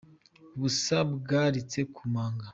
[0.55, 2.47] Ubusa bwaritse ku manga.